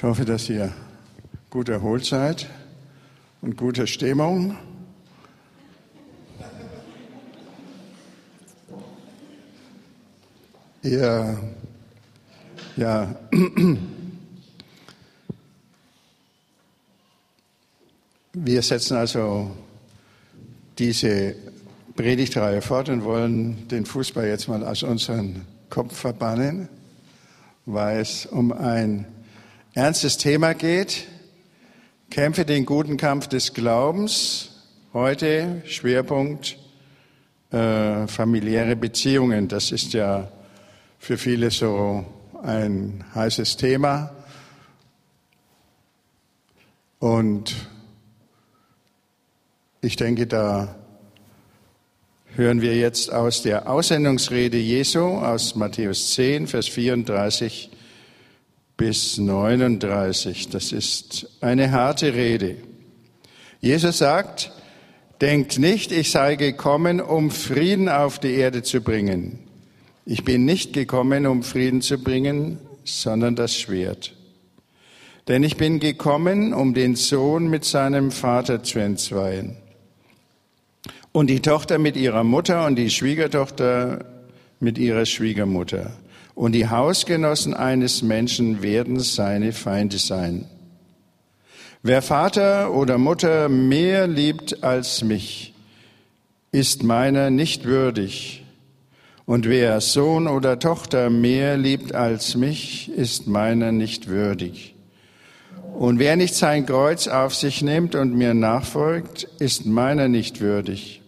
[0.00, 0.72] Ich hoffe, dass ihr
[1.50, 2.48] gut erholt seid
[3.42, 4.56] und guter Stimmung.
[10.82, 11.38] Ihr,
[12.78, 13.14] ja,
[18.32, 19.50] wir setzen also
[20.78, 21.34] diese
[21.94, 26.70] Predigtreihe fort und wollen den Fußball jetzt mal aus unserem Kopf verbannen,
[27.66, 29.04] weil es um ein
[29.74, 31.06] ernstes Thema geht.
[32.10, 34.50] Kämpfe den guten Kampf des Glaubens.
[34.92, 36.58] Heute Schwerpunkt
[37.52, 39.46] äh, familiäre Beziehungen.
[39.46, 40.28] Das ist ja
[40.98, 42.04] für viele so
[42.42, 44.12] ein heißes Thema.
[46.98, 47.54] Und
[49.80, 50.74] ich denke, da
[52.34, 57.70] hören wir jetzt aus der Aussendungsrede Jesu aus Matthäus 10, Vers 34
[58.80, 60.48] bis 39.
[60.48, 62.56] Das ist eine harte Rede.
[63.60, 64.52] Jesus sagt,
[65.20, 69.38] denkt nicht, ich sei gekommen, um Frieden auf die Erde zu bringen.
[70.06, 74.14] Ich bin nicht gekommen, um Frieden zu bringen, sondern das Schwert.
[75.28, 79.56] Denn ich bin gekommen, um den Sohn mit seinem Vater zu entzweien.
[81.12, 84.06] Und die Tochter mit ihrer Mutter und die Schwiegertochter
[84.58, 85.92] mit ihrer Schwiegermutter
[86.40, 90.46] und die Hausgenossen eines Menschen werden seine Feinde sein.
[91.82, 95.52] Wer Vater oder Mutter mehr liebt als mich,
[96.50, 98.42] ist meiner nicht würdig.
[99.26, 104.74] Und wer Sohn oder Tochter mehr liebt als mich, ist meiner nicht würdig.
[105.74, 111.02] Und wer nicht sein Kreuz auf sich nimmt und mir nachfolgt, ist meiner nicht würdig.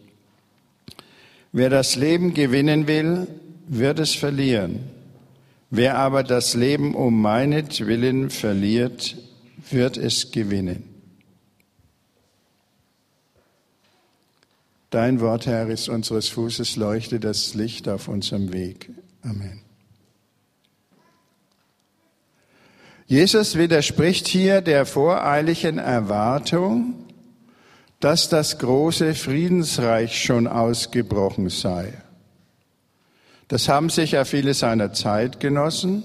[1.53, 3.29] Wer das Leben gewinnen will,
[3.67, 4.81] wird es verlieren.
[5.75, 9.17] Wer aber das Leben um meinetwillen verliert,
[9.71, 10.85] wird es gewinnen.
[14.91, 18.91] Dein Wort, Herr, ist unseres Fußes Leuchte, das Licht auf unserem Weg.
[19.23, 19.63] Amen.
[23.07, 27.07] Jesus widerspricht hier der voreiligen Erwartung,
[27.99, 31.95] dass das große Friedensreich schon ausgebrochen sei.
[33.53, 36.05] Das haben sich ja viele seiner Zeitgenossen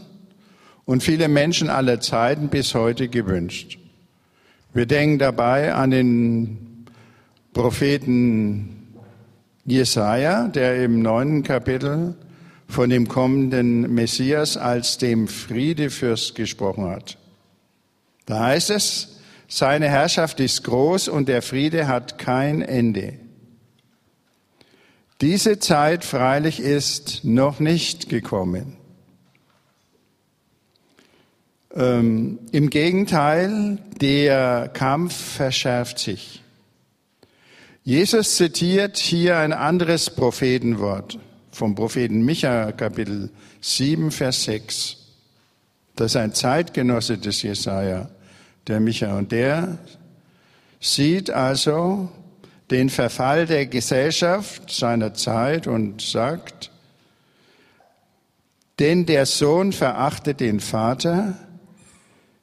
[0.84, 3.80] und viele Menschen aller Zeiten bis heute gewünscht.
[4.74, 6.85] Wir denken dabei an den
[7.53, 8.90] Propheten
[9.63, 12.16] Jesaja, der im neunten Kapitel
[12.68, 17.18] von dem kommenden Messias als dem Friedefürst gesprochen hat.
[18.25, 23.14] Da heißt es, seine Herrschaft ist groß und der Friede hat kein Ende.
[25.22, 28.78] Diese Zeit freilich ist noch nicht gekommen.
[31.73, 36.44] Ähm, Im Gegenteil, der Kampf verschärft sich.
[37.83, 41.17] Jesus zitiert hier ein anderes Prophetenwort
[41.51, 44.97] vom Propheten Micha, Kapitel 7, Vers 6.
[45.95, 48.09] Das ist ein Zeitgenosse des Jesaja,
[48.67, 49.17] der Micha.
[49.17, 49.79] Und der
[50.79, 52.09] sieht also
[52.72, 56.72] den Verfall der Gesellschaft seiner Zeit und sagt,
[58.79, 61.38] denn der Sohn verachtet den Vater,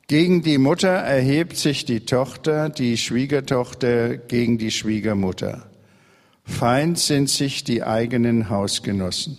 [0.07, 5.67] gegen die Mutter erhebt sich die Tochter, die Schwiegertochter gegen die Schwiegermutter.
[6.45, 9.39] Feind sind sich die eigenen Hausgenossen.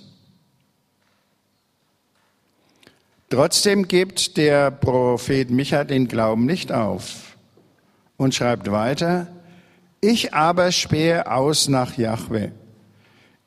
[3.29, 7.35] Trotzdem gibt der Prophet Micha den Glauben nicht auf
[8.17, 9.28] und schreibt weiter,
[10.09, 12.51] ich aber spähe aus nach Jahwe.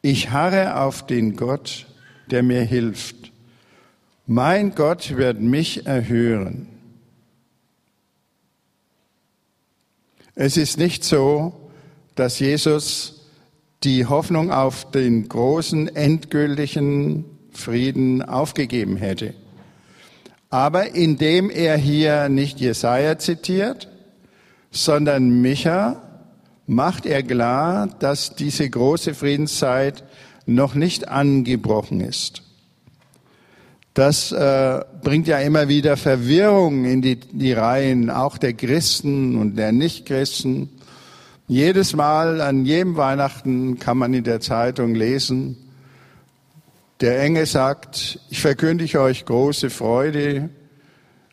[0.03, 1.87] Ich harre auf den Gott,
[2.31, 3.33] der mir hilft.
[4.27, 6.69] Mein Gott wird mich erhören.
[10.35, 11.71] Es ist nicht so,
[12.15, 13.27] dass Jesus
[13.85, 19.35] die Hoffnung auf den großen endgültigen Frieden aufgegeben hätte.
[20.51, 23.89] Aber indem er hier nicht Jesaja zitiert,
[24.71, 26.08] sondern Micha,
[26.69, 30.05] macht er klar, dass diese große Friedenszeit
[30.47, 32.43] noch nicht angebrochen ist.
[33.95, 39.57] Das äh, bringt ja immer wieder Verwirrung in die, die Reihen, auch der Christen und
[39.57, 40.69] der Nichtchristen.
[41.49, 45.57] Jedes Mal, an jedem Weihnachten kann man in der Zeitung lesen,
[47.01, 50.51] der Engel sagt, ich verkündige euch große Freude,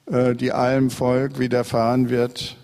[0.06, 2.56] äh, die allem Volk widerfahren wird.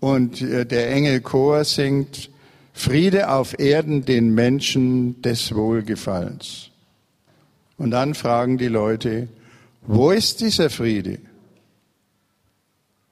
[0.00, 2.30] Und äh, der Engelchor singt
[2.72, 6.70] Friede auf Erden den Menschen des Wohlgefallens.
[7.76, 9.28] Und dann fragen die Leute,
[9.82, 11.18] wo ist dieser Friede?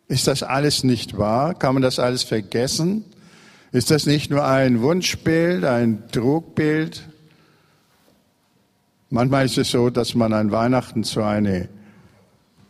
[0.09, 1.55] Ist das alles nicht wahr?
[1.55, 3.05] Kann man das alles vergessen?
[3.73, 7.03] Ist das nicht nur ein Wunschbild, ein Trugbild?
[9.11, 11.69] Manchmal ist es so, dass man an Weihnachten so eine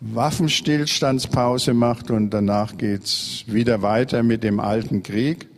[0.01, 5.49] Waffenstillstandspause macht und danach geht's wieder weiter mit dem alten Krieg.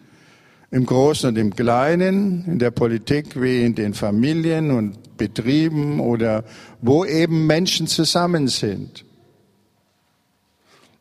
[0.71, 6.45] Im Großen und im Kleinen, in der Politik wie in den Familien und Betrieben oder
[6.81, 9.05] wo eben Menschen zusammen sind.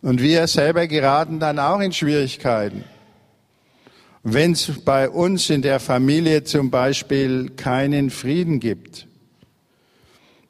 [0.01, 2.83] Und wir selber geraten dann auch in Schwierigkeiten.
[4.23, 9.07] Wenn es bei uns in der Familie zum Beispiel keinen Frieden gibt,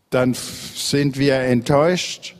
[0.09, 2.35] dann sind wir enttäuscht.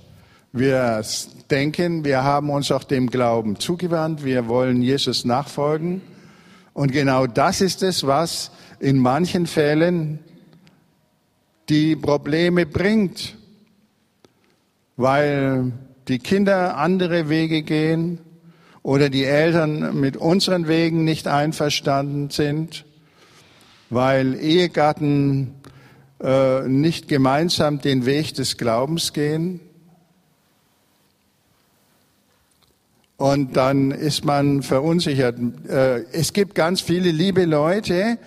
[0.52, 1.04] Wir
[1.52, 6.02] denken, wir haben uns auch dem Glauben zugewandt, wir wollen Jesus nachfolgen.
[6.74, 8.50] Und genau das ist es, was
[8.80, 10.18] in manchen Fällen
[11.70, 13.38] die Probleme bringt,
[14.98, 15.72] weil
[16.08, 18.18] die Kinder andere Wege gehen
[18.82, 22.86] oder die Eltern mit unseren Wegen nicht einverstanden sind,
[23.92, 25.54] weil Ehegatten
[26.24, 29.60] äh, nicht gemeinsam den Weg des Glaubens gehen.
[33.20, 35.38] Und dann ist man verunsichert.
[35.68, 38.18] Äh, es gibt ganz viele liebe Leute,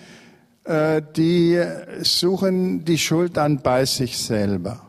[0.65, 1.59] äh, die
[2.03, 4.85] suchen die Schuld dann bei sich selber.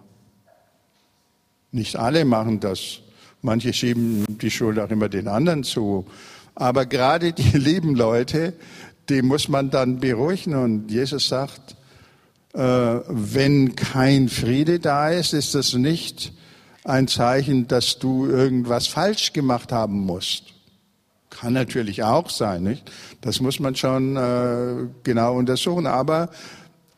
[1.73, 3.01] Nicht alle machen das.
[3.41, 6.05] Manche schieben die Schuld auch immer den anderen zu.
[6.55, 8.53] Aber gerade die lieben Leute,
[9.09, 10.55] die muss man dann beruhigen.
[10.55, 11.77] Und Jesus sagt,
[12.53, 16.35] äh, wenn kein Friede da ist, ist das nicht
[16.85, 20.55] ein Zeichen, dass du irgendwas falsch gemacht haben musst.
[21.31, 22.91] Kann natürlich auch sein, nicht?
[23.21, 25.87] Das muss man schon äh, genau untersuchen.
[25.87, 26.31] Aber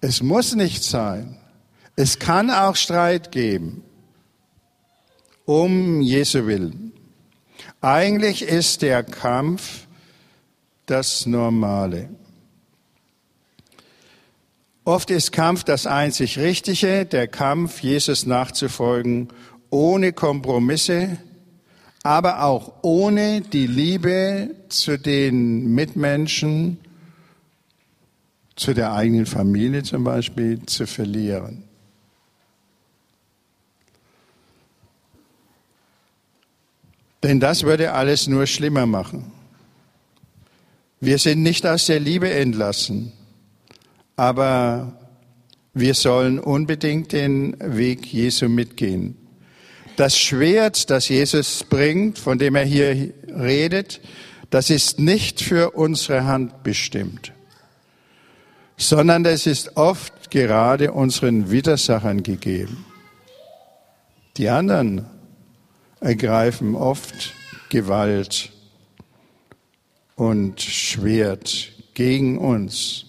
[0.00, 1.38] es muss nicht sein.
[1.94, 3.82] Es kann auch Streit geben
[5.46, 6.92] um Jesu Willen.
[7.80, 9.86] Eigentlich ist der Kampf
[10.86, 12.08] das Normale.
[14.84, 19.28] Oft ist Kampf das einzig Richtige, der Kampf, Jesus nachzufolgen,
[19.70, 21.18] ohne Kompromisse,
[22.02, 26.78] aber auch ohne die Liebe zu den Mitmenschen,
[28.54, 31.64] zu der eigenen Familie zum Beispiel, zu verlieren.
[37.22, 39.32] Denn das würde alles nur schlimmer machen.
[41.00, 43.12] Wir sind nicht aus der Liebe entlassen,
[44.14, 44.92] aber
[45.74, 49.16] wir sollen unbedingt den Weg Jesu mitgehen.
[49.96, 54.00] Das Schwert, das Jesus bringt, von dem er hier redet,
[54.50, 57.32] das ist nicht für unsere Hand bestimmt,
[58.76, 62.84] sondern es ist oft gerade unseren Widersachern gegeben.
[64.36, 65.06] Die anderen
[66.00, 67.32] ergreifen oft
[67.70, 68.52] Gewalt
[70.14, 73.05] und Schwert gegen uns.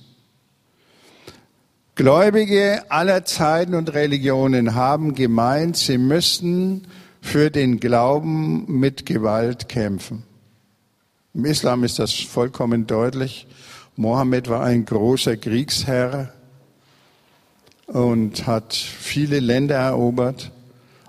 [1.97, 6.85] Gläubige aller Zeiten und Religionen haben gemeint, sie müssten
[7.21, 10.21] für den Glauben mit Gewalt kämpfen.
[11.33, 13.47] Im Islam ist das vollkommen deutlich.
[13.95, 16.31] Mohammed war ein großer Kriegsherr
[17.87, 20.51] und hat viele Länder erobert.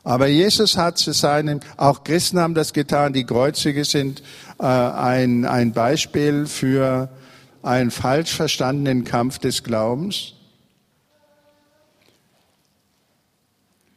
[0.05, 4.23] Aber Jesus hat zu seinen, auch Christen haben das getan, die Kreuzige sind
[4.59, 7.11] äh, ein, ein Beispiel für
[7.62, 10.33] einen falsch verstandenen Kampf des Glaubens.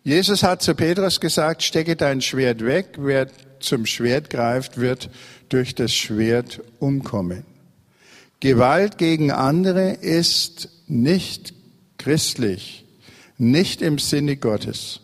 [0.04, 3.28] Jesus hat zu Petrus gesagt, stecke dein Schwert weg, wer
[3.60, 5.10] zum Schwert greift, wird
[5.50, 7.46] durch das Schwert umkommen.
[8.40, 11.54] Gewalt gegen andere ist nicht
[12.00, 12.86] christlich,
[13.38, 15.02] nicht im Sinne Gottes.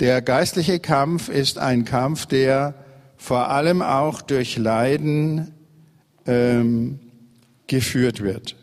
[0.00, 2.74] Der geistliche Kampf ist ein Kampf, der
[3.18, 5.52] vor allem auch durch Leiden
[6.26, 6.98] ähm,
[7.66, 8.56] geführt wird.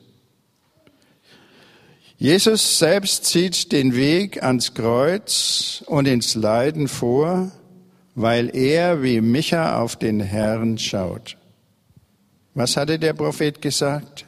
[2.17, 7.51] Jesus selbst zieht den Weg ans Kreuz und ins Leiden vor,
[8.15, 11.37] weil er wie Micha auf den Herrn schaut.
[12.55, 14.25] Was hatte der Prophet gesagt?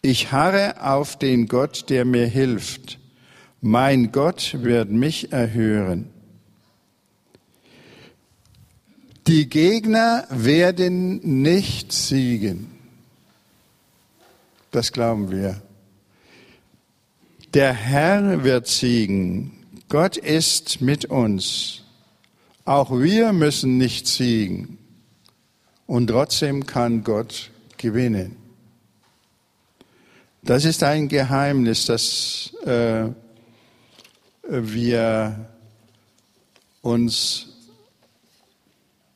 [0.00, 2.98] Ich harre auf den Gott, der mir hilft
[3.66, 6.10] mein Gott wird mich erhören.
[9.26, 12.70] Die Gegner werden nicht siegen.
[14.70, 15.60] Das glauben wir.
[17.56, 19.50] Der Herr wird siegen.
[19.88, 21.84] Gott ist mit uns.
[22.66, 24.76] Auch wir müssen nicht siegen.
[25.86, 28.36] Und trotzdem kann Gott gewinnen.
[30.42, 33.06] Das ist ein Geheimnis, das äh,
[34.42, 35.48] wir
[36.82, 37.46] uns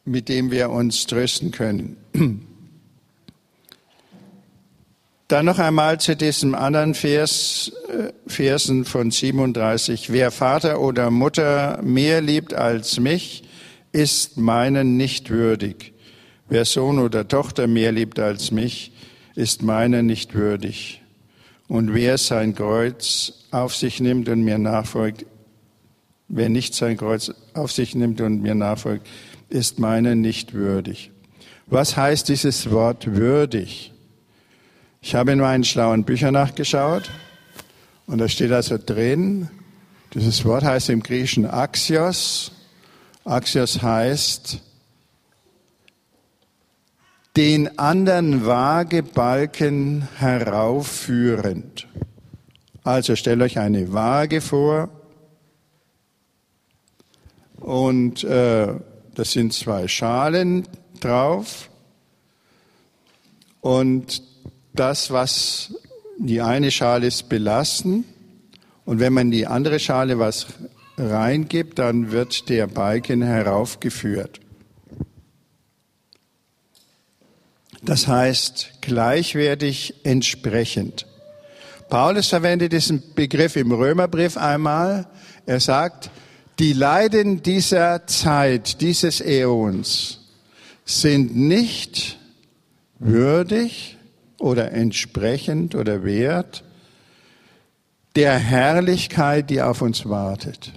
[0.07, 2.47] mit dem wir uns trösten können.
[5.31, 10.11] Dann noch einmal zu diesem anderen Vers, äh, Versen von 37.
[10.11, 13.45] Wer Vater oder Mutter mehr liebt als mich,
[13.93, 15.93] ist meinen nicht würdig.
[16.49, 18.91] Wer Sohn oder Tochter mehr liebt als mich,
[19.37, 21.01] ist meiner nicht würdig.
[21.69, 25.27] Und wer sein Kreuz auf sich nimmt und mir nachfolgt,
[26.27, 29.07] wer nicht sein Kreuz auf sich nimmt und mir nachfolgt,
[29.49, 31.13] ist meiner nicht würdig.
[31.69, 33.90] Was heißt dieses Wort würdig?
[35.03, 37.11] Ich habe in meinen schlauen Büchern nachgeschaut
[38.07, 39.49] und da steht also drin,
[40.13, 42.53] dieses Wort heißt im Griechischen Axios.
[43.25, 44.61] Axios heißt
[47.37, 51.89] den anderen Waagebalken heraufführend.
[52.85, 54.91] Also stellt euch eine Waage vor
[57.57, 58.75] und äh,
[59.15, 60.69] das sind zwei Schalen
[61.01, 61.71] drauf
[63.63, 64.30] und
[64.73, 65.75] das, was
[66.19, 68.05] die eine Schale ist belasten
[68.85, 70.47] und wenn man die andere Schale was
[70.99, 74.41] reingibt, dann wird der Balken heraufgeführt.
[77.83, 81.07] Das heißt gleichwertig entsprechend.
[81.89, 85.07] Paulus verwendet diesen Begriff im Römerbrief einmal.
[85.47, 86.11] Er sagt,
[86.59, 90.21] die Leiden dieser Zeit, dieses Äons
[90.85, 92.19] sind nicht
[92.99, 93.97] würdig
[94.41, 96.65] oder entsprechend oder wert
[98.17, 100.73] der Herrlichkeit, die auf uns wartet.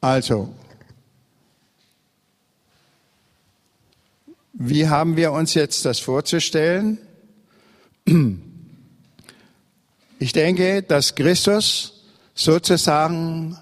[0.00, 0.52] Also,
[4.56, 6.98] Wie haben wir uns jetzt das vorzustellen?
[10.20, 12.04] Ich denke, dass Christus
[12.36, 13.58] sozusagen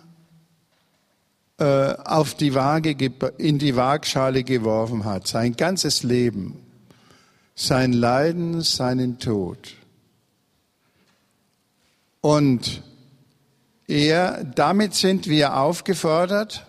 [1.59, 2.97] äh, auf die Waage,
[3.38, 6.61] in die Waagschale geworfen hat, sein ganzes Leben,
[7.54, 9.75] sein Leiden, seinen Tod.
[12.21, 12.82] Und
[13.87, 16.66] er, damit sind wir aufgefordert,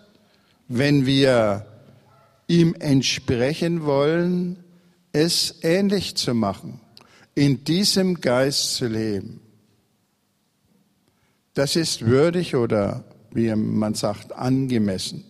[0.67, 1.65] wenn wir
[2.47, 4.63] ihm entsprechen wollen,
[5.11, 6.81] es ähnlich zu machen,
[7.35, 9.39] in diesem Geist zu leben.
[11.53, 15.23] Das ist würdig oder, wie man sagt, angemessen.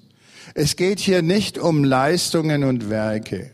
[0.56, 3.52] Es geht hier nicht um Leistungen und Werke,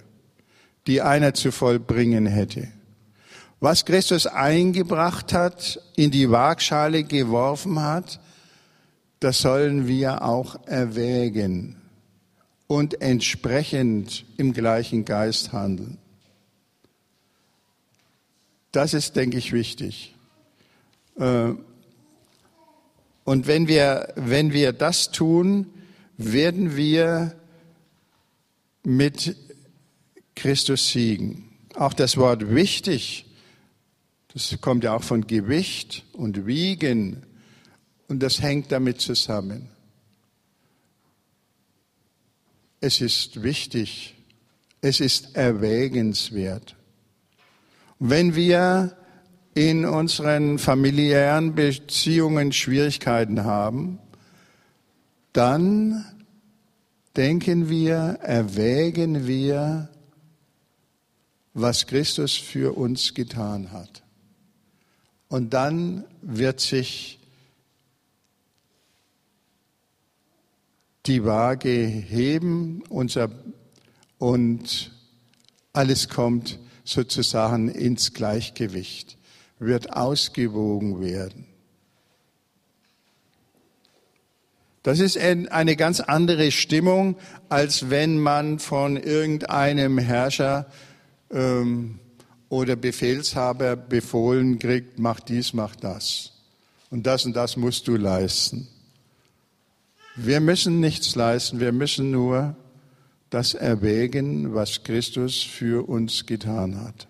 [0.87, 2.67] die einer zu vollbringen hätte.
[3.59, 8.19] Was Christus eingebracht hat, in die Waagschale geworfen hat,
[9.19, 11.75] das sollen wir auch erwägen
[12.67, 15.97] und entsprechend im gleichen Geist handeln.
[18.71, 20.15] Das ist, denke ich, wichtig.
[21.17, 21.53] Äh,
[23.29, 25.67] und wenn wir, wenn wir das tun,
[26.17, 27.35] werden wir
[28.83, 29.35] mit
[30.33, 31.47] Christus siegen.
[31.75, 33.27] Auch das Wort wichtig,
[34.33, 37.23] das kommt ja auch von Gewicht und Wiegen
[38.07, 39.69] und das hängt damit zusammen.
[42.81, 44.15] Es ist wichtig,
[44.81, 46.75] es ist erwägenswert.
[47.99, 48.97] Wenn wir
[49.59, 53.99] in unseren familiären Beziehungen Schwierigkeiten haben,
[55.33, 56.05] dann
[57.17, 59.89] denken wir, erwägen wir,
[61.53, 64.01] was Christus für uns getan hat.
[65.27, 67.19] Und dann wird sich
[71.05, 73.29] die Waage heben unser,
[74.19, 74.93] und
[75.73, 79.18] alles kommt sozusagen ins Gleichgewicht,
[79.59, 81.45] wird ausgewogen werden.
[84.83, 87.17] Das ist eine ganz andere Stimmung,
[87.49, 90.67] als wenn man von irgendeinem Herrscher
[91.31, 91.99] ähm,
[92.47, 96.31] oder Befehlshaber befohlen kriegt, mach dies, mach das.
[96.89, 98.67] Und das und das musst du leisten.
[100.15, 102.55] Wir müssen nichts leisten, wir müssen nur
[103.29, 107.07] das erwägen, was Christus für uns getan hat.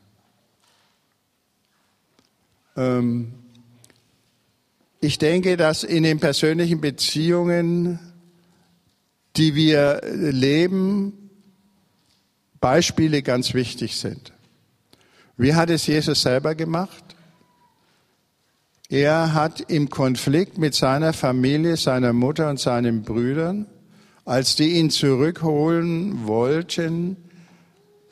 [2.80, 3.34] Ähm,
[5.02, 8.00] ich denke, dass in den persönlichen Beziehungen,
[9.36, 11.30] die wir leben,
[12.60, 14.34] Beispiele ganz wichtig sind.
[15.38, 17.04] Wie hat es Jesus selber gemacht?
[18.90, 23.68] Er hat im Konflikt mit seiner Familie, seiner Mutter und seinen Brüdern,
[24.26, 27.16] als die ihn zurückholen wollten,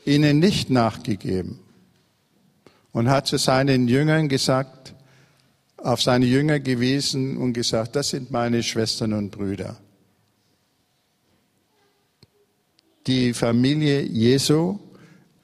[0.06, 1.60] ihnen nicht nachgegeben
[2.98, 4.96] und hat zu seinen Jüngern gesagt,
[5.78, 9.78] auf seine Jünger gewiesen und gesagt, das sind meine Schwestern und Brüder.
[13.06, 14.80] Die Familie Jesu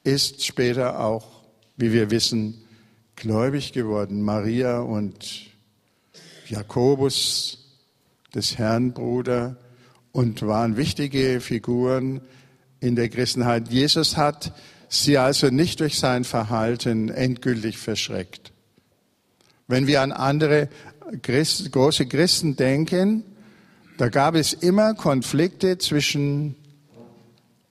[0.04, 1.44] ist später auch,
[1.78, 2.60] wie wir wissen,
[3.16, 4.24] gläubig geworden.
[4.24, 5.52] Maria und
[6.48, 7.60] Jakobus,
[8.34, 9.58] des Herrn Bruder,
[10.12, 12.20] und waren wichtige Figuren
[12.80, 13.72] in der Christenheit.
[13.72, 14.54] Jesus hat
[15.02, 18.52] sie also nicht durch sein Verhalten endgültig verschreckt.
[19.68, 20.70] Wenn wir an andere
[21.22, 23.24] Christ, große Christen denken,
[23.98, 26.56] da gab es immer Konflikte zwischen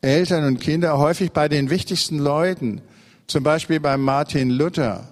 [0.00, 2.80] Eltern und Kindern, häufig bei den wichtigsten Leuten,
[3.28, 5.08] zum Beispiel bei Martin Luther.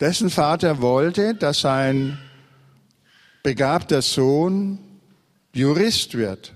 [0.00, 2.18] Dessen Vater wollte, dass sein
[3.42, 4.78] begabter Sohn
[5.52, 6.54] Jurist wird.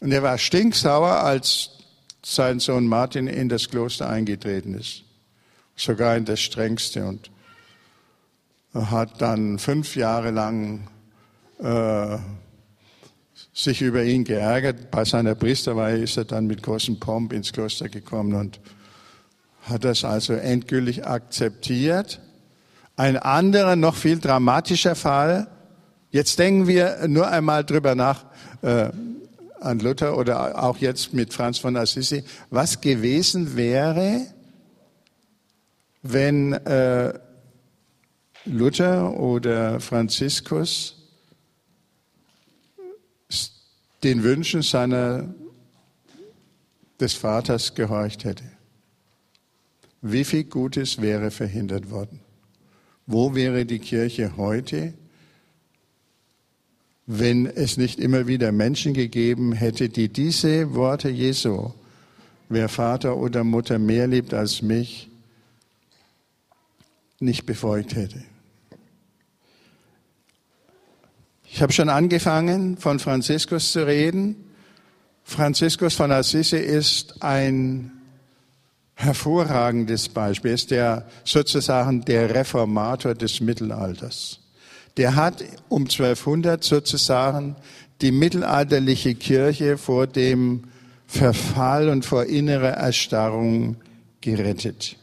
[0.00, 1.77] Und er war stinksauer, als
[2.24, 5.04] sein Sohn Martin in das Kloster eingetreten ist.
[5.76, 7.06] Sogar in das strengste.
[7.06, 7.30] Und
[8.74, 10.88] er hat dann fünf Jahre lang
[11.60, 12.18] äh,
[13.52, 14.90] sich über ihn geärgert.
[14.90, 18.60] Bei seiner Priesterweihe ist er dann mit großem Pomp ins Kloster gekommen und
[19.62, 22.20] hat das also endgültig akzeptiert.
[22.96, 25.48] Ein anderer, noch viel dramatischer Fall.
[26.10, 28.24] Jetzt denken wir nur einmal drüber nach
[28.62, 28.90] äh,
[29.60, 34.26] an Luther oder auch jetzt mit Franz von Assisi, was gewesen wäre,
[36.02, 37.18] wenn äh,
[38.44, 40.94] Luther oder Franziskus
[44.02, 45.34] den Wünschen seiner,
[47.00, 48.44] des Vaters gehorcht hätte.
[50.00, 52.20] Wie viel Gutes wäre verhindert worden?
[53.06, 54.94] Wo wäre die Kirche heute,
[57.10, 61.70] wenn es nicht immer wieder Menschen gegeben hätte, die diese Worte Jesu,
[62.50, 65.08] wer Vater oder Mutter mehr liebt als mich,
[67.18, 68.22] nicht befolgt hätte?
[71.50, 74.36] Ich habe schon angefangen, von Franziskus zu reden.
[75.24, 77.90] Franziskus von Assisi ist ein
[78.96, 84.40] hervorragendes Beispiel, ist der sozusagen der Reformator des Mittelalters.
[84.98, 87.54] Der hat um 1200 sozusagen
[88.00, 90.64] die mittelalterliche Kirche vor dem
[91.06, 93.76] Verfall und vor innerer Erstarrung
[94.20, 94.96] gerettet.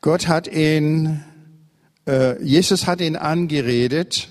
[0.00, 1.24] Gott hat ihn,
[2.06, 4.28] äh, Jesus hat ihn angeredet.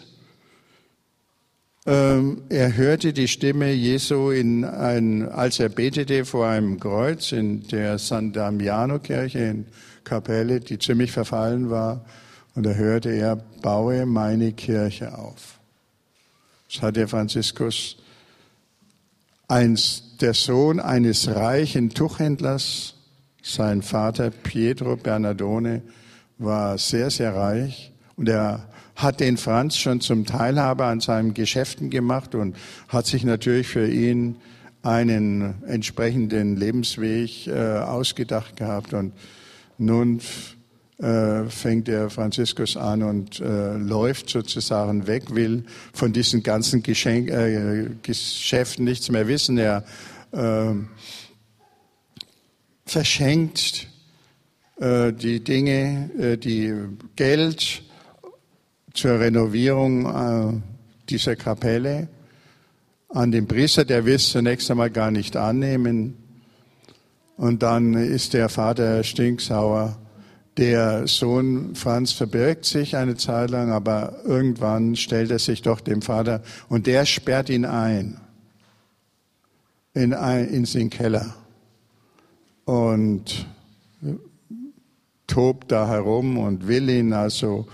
[1.86, 7.68] Ähm, er hörte die Stimme Jesu in ein, als er betete vor einem Kreuz in
[7.68, 9.66] der San Damiano Kirche in
[10.06, 12.06] Kapelle, die ziemlich verfallen war.
[12.56, 15.60] Und da hörte er, baue meine Kirche auf.
[16.72, 17.98] Das hat der Franziskus,
[19.50, 22.96] eins, der Sohn eines reichen Tuchhändlers,
[23.42, 25.82] sein Vater Pietro Bernardone
[26.38, 31.90] war sehr, sehr reich und er hat den Franz schon zum Teilhaber an seinen Geschäften
[31.90, 32.56] gemacht und
[32.88, 34.36] hat sich natürlich für ihn
[34.84, 38.94] einen entsprechenden Lebensweg äh, ausgedacht gehabt.
[38.94, 39.14] Und
[39.78, 40.20] nun
[41.00, 47.30] äh, fängt der Franziskus an und äh, läuft sozusagen weg, will von diesen ganzen Geschenk,
[47.30, 49.58] äh, Geschäften nichts mehr wissen.
[49.58, 49.86] Er
[50.32, 50.74] äh,
[52.86, 53.88] verschenkt
[54.80, 56.74] äh, die Dinge, äh, die
[57.16, 57.84] Geld
[58.94, 60.62] zur Renovierung äh,
[61.10, 62.08] dieser Kapelle
[63.10, 66.18] an den Priester, der will es zunächst einmal gar nicht annehmen.
[67.38, 69.98] Und dann ist der Vater stinksauer.
[70.58, 76.04] Der Sohn Franz verbirgt sich eine Zeit lang, aber irgendwann stellt er sich doch dem
[76.04, 78.20] Vater und der sperrt ihn ein
[79.96, 81.34] in, ein, in den Keller
[82.66, 83.48] und
[85.26, 87.68] tobt da herum und will ihn also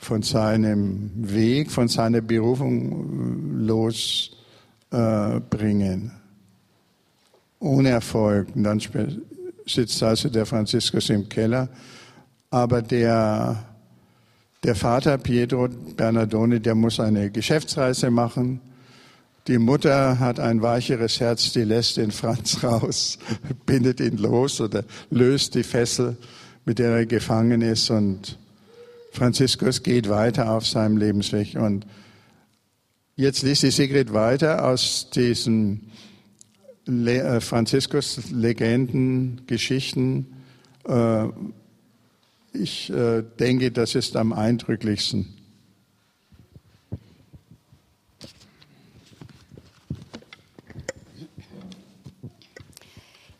[0.00, 4.36] von seinem Weg, von seiner Berufung losbringen.
[4.90, 6.10] Äh,
[7.60, 8.48] Ohne Erfolg.
[8.54, 8.80] Und dann
[9.66, 11.68] sitzt also der Franziskus im Keller.
[12.50, 13.64] Aber der,
[14.64, 18.60] der Vater Pietro Bernardone, der muss eine Geschäftsreise machen
[19.46, 23.18] die Mutter hat ein weicheres Herz, die lässt den Franz raus,
[23.66, 26.16] bindet ihn los oder löst die Fessel,
[26.64, 27.90] mit der er gefangen ist.
[27.90, 28.38] Und
[29.10, 31.56] Franziskus geht weiter auf seinem Lebensweg.
[31.56, 31.86] Und
[33.16, 35.90] jetzt liest die Sigrid weiter aus diesen
[36.86, 40.26] äh, Franziskus-Legenden, Geschichten.
[40.86, 41.26] Äh,
[42.52, 45.36] ich äh, denke, das ist am eindrücklichsten.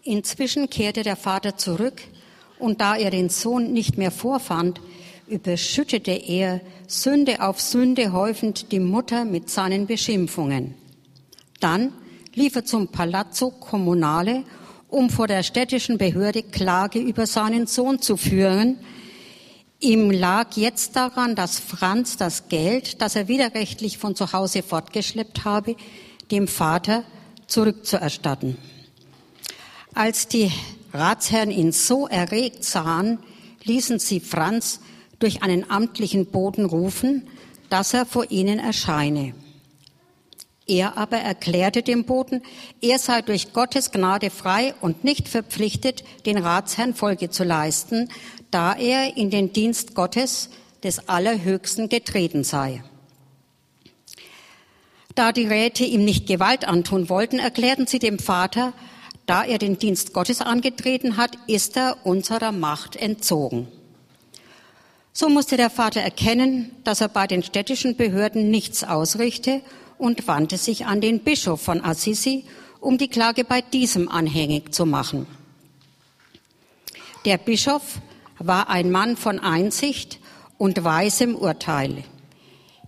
[0.02, 2.02] Inzwischen kehrte der Vater zurück
[2.58, 4.80] und da er den Sohn nicht mehr vorfand,
[5.30, 10.74] überschüttete er Sünde auf Sünde häufend die Mutter mit seinen Beschimpfungen.
[11.60, 11.92] Dann
[12.34, 14.44] lief er zum Palazzo Comunale,
[14.88, 18.78] um vor der städtischen Behörde Klage über seinen Sohn zu führen.
[19.78, 25.44] Ihm lag jetzt daran, dass Franz das Geld, das er widerrechtlich von zu Hause fortgeschleppt
[25.44, 25.76] habe,
[26.30, 27.04] dem Vater
[27.46, 28.58] zurückzuerstatten.
[29.94, 30.50] Als die
[30.92, 33.18] Ratsherren ihn so erregt sahen,
[33.64, 34.80] ließen sie Franz
[35.20, 37.28] durch einen amtlichen Boten rufen,
[37.68, 39.32] dass er vor ihnen erscheine.
[40.66, 42.42] Er aber erklärte dem Boten,
[42.80, 48.08] er sei durch Gottes Gnade frei und nicht verpflichtet, den Ratsherrn Folge zu leisten,
[48.50, 50.50] da er in den Dienst Gottes
[50.82, 52.84] des Allerhöchsten getreten sei.
[55.14, 58.72] Da die Räte ihm nicht Gewalt antun wollten, erklärten sie dem Vater,
[59.26, 63.68] da er den Dienst Gottes angetreten hat, ist er unserer Macht entzogen.
[65.20, 69.60] So musste der Vater erkennen, dass er bei den städtischen Behörden nichts ausrichte
[69.98, 72.46] und wandte sich an den Bischof von Assisi,
[72.80, 75.26] um die Klage bei diesem anhängig zu machen.
[77.26, 78.00] Der Bischof
[78.38, 80.20] war ein Mann von Einsicht
[80.56, 82.02] und weisem Urteil.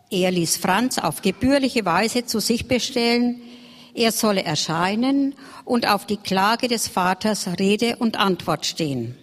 [0.08, 3.42] Er ließ Franz auf gebührliche Weise zu sich bestellen,
[3.92, 5.34] er solle erscheinen
[5.66, 9.18] und auf die Klage des Vaters Rede und Antwort stehen.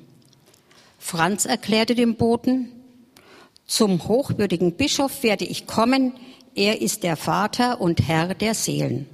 [0.99, 2.75] Franz erklärte dem Boten,
[3.69, 6.13] zum hochwürdigen Bischof werde ich kommen,
[6.55, 9.05] er ist der Vater und Herr der Seelen.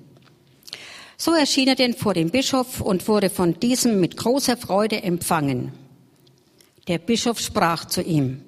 [1.18, 5.74] So erschien er denn vor dem Bischof und wurde von diesem mit großer Freude empfangen.
[6.88, 8.42] Der Bischof sprach zu ihm,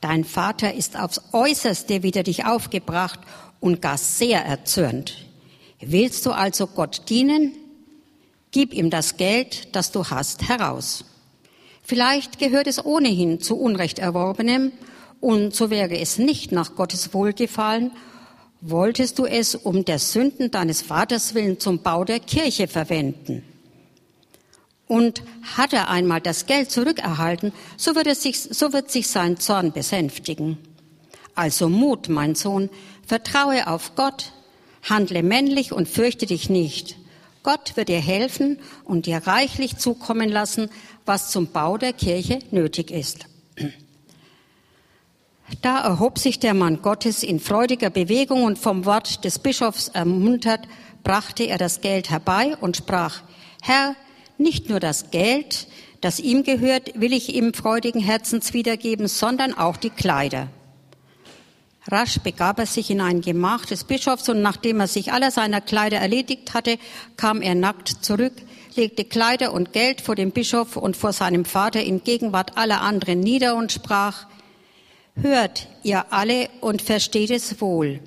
[0.00, 3.20] Dein Vater ist aufs äußerste wider dich aufgebracht
[3.60, 5.26] und gar sehr erzürnt.
[5.80, 7.52] Willst du also Gott dienen?
[8.52, 11.04] Gib ihm das Geld, das du hast, heraus.
[11.82, 14.72] Vielleicht gehört es ohnehin zu Unrecht erworbenem,
[15.22, 17.92] und so wäre es nicht nach Gottes Wohlgefallen,
[18.60, 23.44] wolltest du es um der Sünden deines Vaters willen zum Bau der Kirche verwenden.
[24.88, 25.22] Und
[25.56, 30.58] hat er einmal das Geld zurückerhalten, so wird, sich, so wird sich sein Zorn besänftigen.
[31.36, 32.68] Also Mut, mein Sohn,
[33.06, 34.32] vertraue auf Gott,
[34.82, 36.96] Handle männlich und fürchte dich nicht.
[37.44, 40.68] Gott wird dir helfen und dir reichlich zukommen lassen,
[41.06, 43.26] was zum Bau der Kirche nötig ist.
[45.60, 50.66] Da erhob sich der Mann Gottes in freudiger Bewegung und vom Wort des Bischofs ermuntert,
[51.04, 53.22] brachte er das Geld herbei und sprach,
[53.60, 53.94] Herr,
[54.38, 55.68] nicht nur das Geld,
[56.00, 60.48] das ihm gehört, will ich ihm freudigen Herzens wiedergeben, sondern auch die Kleider.
[61.88, 65.60] Rasch begab er sich in ein Gemach des Bischofs und nachdem er sich aller seiner
[65.60, 66.78] Kleider erledigt hatte,
[67.16, 68.34] kam er nackt zurück,
[68.76, 73.20] legte Kleider und Geld vor dem Bischof und vor seinem Vater in Gegenwart aller anderen
[73.20, 74.26] nieder und sprach,
[75.14, 78.00] Hört ihr alle und versteht es wohl.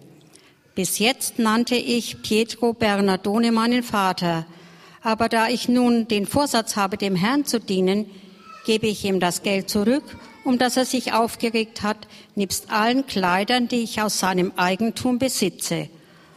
[0.74, 4.46] Bis jetzt nannte ich Pietro Bernardone meinen Vater,
[5.02, 8.10] aber da ich nun den Vorsatz habe, dem Herrn zu dienen,
[8.66, 10.04] gebe ich ihm das Geld zurück
[10.46, 15.90] um das er sich aufgeregt hat, nebst allen Kleidern, die ich aus seinem Eigentum besitze.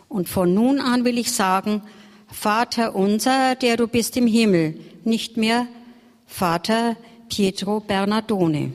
[0.09, 1.83] Und von nun an will ich sagen,
[2.26, 5.66] Vater unser, der du bist im Himmel, nicht mehr
[6.26, 6.96] Vater
[7.28, 8.72] Pietro Bernardone.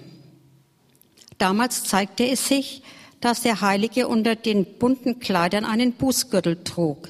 [1.38, 2.84] Damals zeigte es sich,
[3.22, 7.10] dass der Heilige unter den bunten Kleidern einen Bußgürtel trug.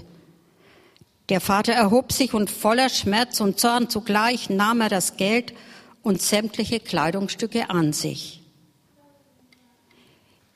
[1.30, 5.54] Der Vater erhob sich und voller Schmerz und Zorn zugleich nahm er das Geld
[6.04, 8.42] und sämtliche Kleidungsstücke an sich.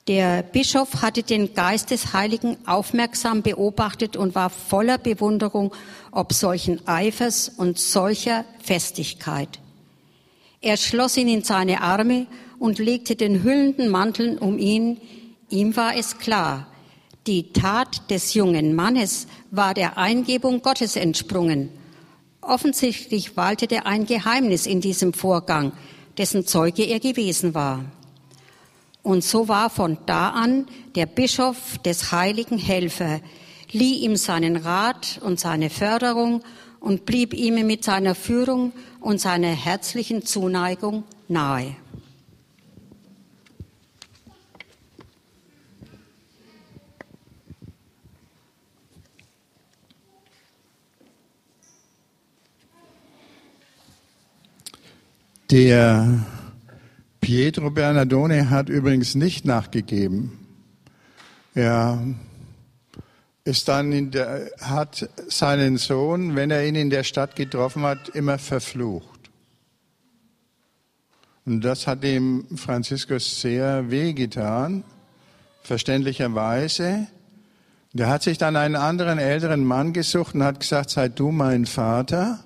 [0.08, 5.73] Der Bischof hatte den Geist des Heiligen aufmerksam beobachtet und war voller Bewunderung
[6.12, 9.60] ob solchen Eifers und solcher Festigkeit.
[10.62, 12.27] Er schloss ihn in seine Arme
[12.60, 15.00] und legte den hüllenden Mantel um ihn.
[15.50, 16.67] Ihm war es klar,
[17.26, 21.70] die Tat des jungen Mannes war der Eingebung Gottes entsprungen
[22.48, 25.74] Offensichtlich waltete ein Geheimnis in diesem Vorgang,
[26.17, 27.84] dessen Zeuge er gewesen war.
[29.04, 30.65] Und so war von da an
[30.96, 33.20] der Bischof des heiligen Helfer,
[33.72, 36.41] lieh ihm seinen Rat und seine Förderung
[36.80, 41.76] und blieb ihm mit seiner Führung und seiner herzlichen Zuneigung nahe.
[55.49, 56.25] Der
[57.21, 60.45] Pietro Bernardone hat übrigens nicht nachgegeben.
[61.55, 62.03] Er
[63.45, 68.39] ist dann der, hat seinen Sohn, wenn er ihn in der Stadt getroffen hat, immer
[68.39, 69.29] verflucht.
[71.45, 74.83] Und das hat dem Franziskus sehr wehgetan,
[75.63, 77.07] verständlicherweise.
[77.93, 81.65] Der hat sich dann einen anderen älteren Mann gesucht und hat gesagt, sei du mein
[81.65, 82.43] Vater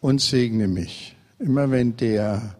[0.00, 1.14] und segne mich.
[1.40, 2.54] Immer wenn der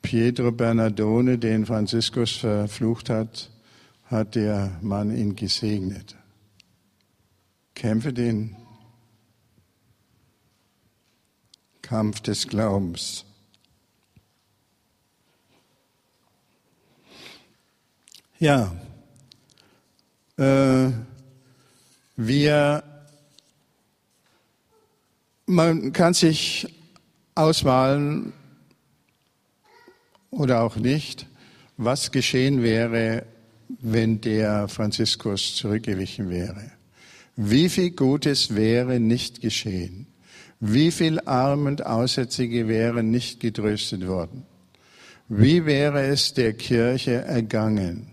[0.00, 3.50] Pietro Bernardone den Franziskus verflucht hat,
[4.06, 6.16] hat der Mann ihn gesegnet.
[7.74, 8.56] Kämpfe den
[11.82, 13.26] Kampf des Glaubens.
[18.38, 18.74] Ja,
[20.38, 20.90] äh,
[22.16, 22.82] wir,
[25.44, 26.66] man kann sich
[27.34, 28.32] ausmalen
[30.30, 31.26] oder auch nicht,
[31.76, 33.24] was geschehen wäre,
[33.80, 36.72] wenn der Franziskus zurückgewichen wäre.
[37.36, 40.06] Wie viel Gutes wäre nicht geschehen?
[40.60, 44.44] Wie viel Arme und Aussätzige wären nicht getröstet worden?
[45.28, 48.06] Wie wäre es der Kirche ergangen?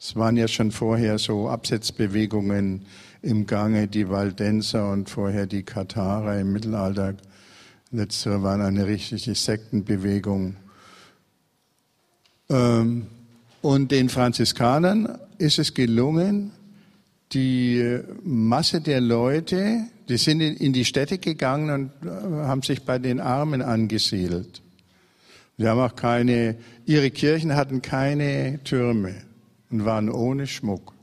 [0.00, 2.86] Es waren ja schon vorher so Absetzbewegungen
[3.22, 7.16] im Gange, die Waldenser und vorher die Katharer im Mittelalter.
[7.90, 10.56] Letztere waren eine richtige Sektenbewegung.
[12.50, 13.06] Ähm,
[13.62, 16.52] und den Franziskanern ist es gelungen,
[17.32, 22.10] die Masse der Leute, die sind in die Städte gegangen und äh,
[22.46, 24.62] haben sich bei den Armen angesiedelt.
[25.56, 29.14] Sie haben auch keine, ihre Kirchen hatten keine Türme
[29.70, 30.94] und waren ohne Schmuck.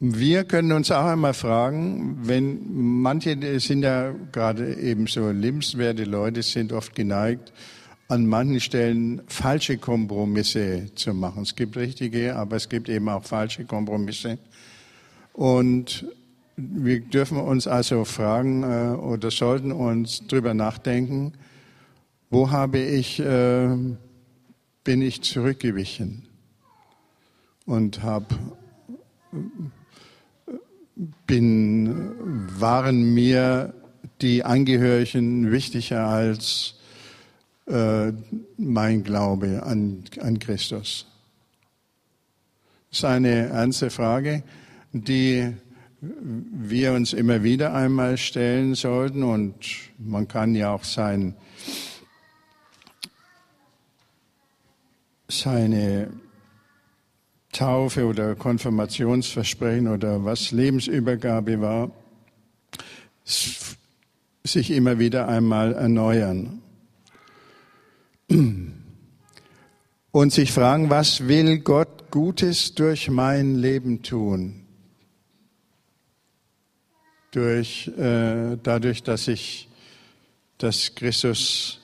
[0.00, 6.44] Wir können uns auch einmal fragen, wenn manche sind ja gerade eben so liebenswerte Leute,
[6.44, 7.52] sind oft geneigt,
[8.06, 11.42] an manchen Stellen falsche Kompromisse zu machen.
[11.42, 14.38] Es gibt richtige, aber es gibt eben auch falsche Kompromisse.
[15.32, 16.06] Und
[16.56, 21.32] wir dürfen uns also fragen äh, oder sollten uns drüber nachdenken,
[22.30, 23.68] wo habe ich, äh,
[24.84, 26.28] bin ich zurückgewichen
[27.66, 28.26] und habe,
[31.26, 32.12] bin,
[32.58, 33.74] waren mir
[34.20, 36.74] die Angehörigen wichtiger als
[37.66, 38.12] äh,
[38.56, 41.06] mein Glaube an, an Christus?
[42.90, 44.42] Das ist eine ernste Frage,
[44.92, 45.54] die
[46.00, 49.54] wir uns immer wieder einmal stellen sollten und
[49.98, 51.34] man kann ja auch sein
[55.28, 56.08] seine
[57.58, 61.90] Taufe oder Konfirmationsversprechen oder was Lebensübergabe war,
[64.44, 66.62] sich immer wieder einmal erneuern.
[68.28, 74.64] Und sich fragen, was will Gott Gutes durch mein Leben tun?
[77.32, 79.68] Durch, äh, dadurch, dass ich,
[80.58, 81.77] dass Christus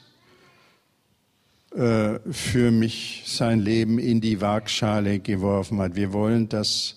[1.75, 5.97] äh, für mich sein Leben in die Waagschale geworfen hat.
[5.97, 6.97] Wir wollen das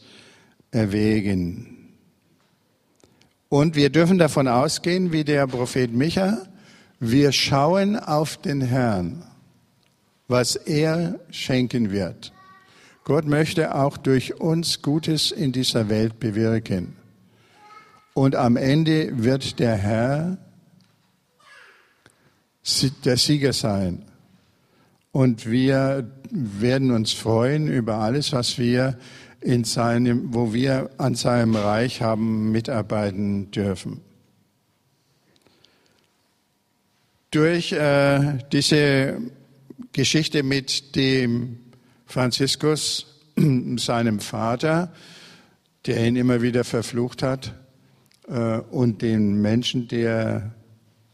[0.69, 1.95] erwägen.
[3.49, 6.43] Und wir dürfen davon ausgehen, wie der Prophet Micha,
[6.99, 9.23] wir schauen auf den Herrn,
[10.27, 12.33] was er schenken wird.
[13.03, 16.97] Gott möchte auch durch uns Gutes in dieser Welt bewirken.
[18.13, 20.37] Und am Ende wird der Herr
[23.05, 24.03] der Sieger sein.
[25.17, 28.99] Und wir werden uns freuen über alles, was wir
[29.41, 34.01] in seinem, wo wir an seinem Reich haben mitarbeiten dürfen.
[37.31, 39.17] Durch äh, diese
[39.91, 41.61] Geschichte mit dem
[42.05, 43.19] Franziskus,
[43.77, 44.93] seinem Vater,
[45.87, 47.55] der ihn immer wieder verflucht hat,
[48.27, 50.53] äh, und den Menschen, der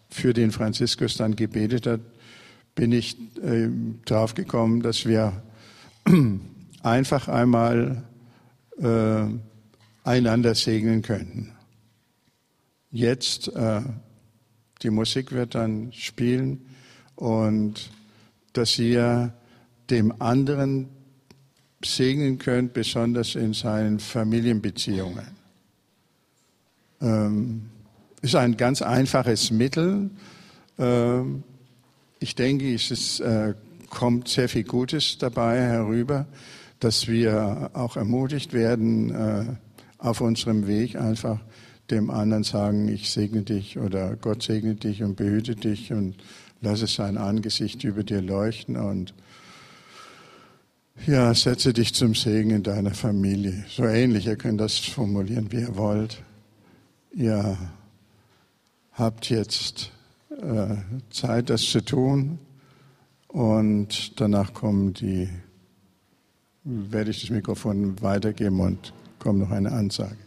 [0.10, 2.02] für den Franziskus dann gebetet hat,
[2.76, 3.70] bin ich äh,
[4.06, 5.44] drauf gekommen, dass wir
[6.84, 8.04] einfach einmal
[8.80, 9.26] äh,
[10.04, 11.54] einander segnen könnten.
[12.92, 13.82] Jetzt, äh,
[14.82, 16.62] die Musik wird dann spielen
[17.16, 17.92] und
[18.54, 19.34] dass ihr
[19.90, 20.90] dem anderen
[21.84, 25.28] segnen könnt, besonders in seinen Familienbeziehungen.
[27.02, 27.70] Ähm,
[28.22, 30.10] ist ein ganz einfaches Mittel.
[30.78, 31.44] Ähm,
[32.24, 33.54] ich denke, es äh,
[33.90, 36.26] kommt sehr viel Gutes dabei herüber,
[36.80, 39.46] dass wir auch ermutigt werden, äh,
[39.98, 41.40] auf unserem Weg einfach
[41.92, 46.16] dem anderen sagen, ich segne dich oder Gott segne dich und behüte dich und
[46.62, 49.14] lasse sein Angesicht über dir leuchten und
[51.08, 53.66] Ja, setze dich zum Segen in deiner Familie.
[53.68, 56.22] So ähnlich, ihr könnt das formulieren, wie ihr wollt.
[57.12, 57.58] Ihr
[58.94, 59.92] habt jetzt
[60.44, 60.76] äh,
[61.10, 62.40] Zeit, das zu tun.
[63.28, 65.30] Und danach kommen die,
[66.64, 70.18] werde ich das Mikrofon weitergeben und kommt noch eine Ansage.